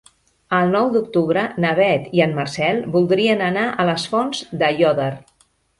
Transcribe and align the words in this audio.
El 0.59 0.71
nou 0.75 0.87
d'octubre 0.95 1.43
na 1.65 1.75
Beth 1.81 2.09
i 2.21 2.23
en 2.27 2.35
Marcel 2.41 2.83
voldrien 2.99 3.47
anar 3.53 3.69
a 3.85 3.91
les 3.93 4.11
Fonts 4.15 4.45
d'Aiòder. 4.63 5.15